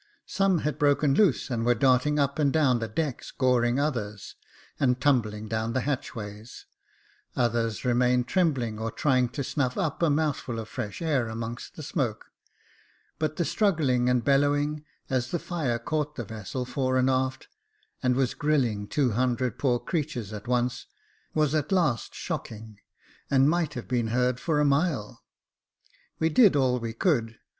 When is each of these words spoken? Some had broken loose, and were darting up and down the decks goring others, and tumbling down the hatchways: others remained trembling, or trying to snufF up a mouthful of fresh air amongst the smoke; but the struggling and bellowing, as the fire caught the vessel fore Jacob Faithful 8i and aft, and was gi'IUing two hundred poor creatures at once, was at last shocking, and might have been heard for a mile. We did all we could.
Some 0.25 0.61
had 0.61 0.79
broken 0.79 1.13
loose, 1.13 1.51
and 1.51 1.63
were 1.63 1.75
darting 1.75 2.17
up 2.17 2.39
and 2.39 2.51
down 2.51 2.79
the 2.79 2.87
decks 2.87 3.29
goring 3.29 3.79
others, 3.79 4.33
and 4.79 4.99
tumbling 4.99 5.47
down 5.47 5.73
the 5.73 5.81
hatchways: 5.81 6.65
others 7.35 7.85
remained 7.85 8.27
trembling, 8.27 8.79
or 8.79 8.89
trying 8.89 9.29
to 9.29 9.43
snufF 9.43 9.77
up 9.79 10.01
a 10.01 10.09
mouthful 10.09 10.57
of 10.57 10.67
fresh 10.67 11.03
air 11.03 11.27
amongst 11.29 11.75
the 11.75 11.83
smoke; 11.83 12.31
but 13.19 13.35
the 13.35 13.45
struggling 13.45 14.09
and 14.09 14.23
bellowing, 14.25 14.83
as 15.07 15.29
the 15.29 15.37
fire 15.37 15.77
caught 15.77 16.15
the 16.15 16.25
vessel 16.25 16.65
fore 16.65 16.95
Jacob 16.95 17.05
Faithful 17.05 17.21
8i 17.21 17.21
and 17.21 17.27
aft, 17.33 17.47
and 18.01 18.15
was 18.15 18.33
gi'IUing 18.33 18.89
two 18.89 19.11
hundred 19.11 19.59
poor 19.59 19.77
creatures 19.77 20.33
at 20.33 20.47
once, 20.47 20.87
was 21.35 21.53
at 21.53 21.71
last 21.71 22.15
shocking, 22.15 22.79
and 23.29 23.47
might 23.51 23.75
have 23.75 23.87
been 23.87 24.07
heard 24.07 24.39
for 24.39 24.59
a 24.59 24.65
mile. 24.65 25.21
We 26.17 26.29
did 26.29 26.55
all 26.55 26.79
we 26.79 26.93
could. 26.93 27.37